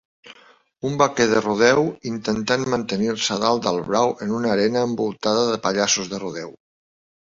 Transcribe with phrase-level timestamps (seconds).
[0.89, 6.15] Un vaquer de rodeo intentant mantenir-se dalt del brau en una arena envoltada de pallassos
[6.17, 6.55] de rodeo.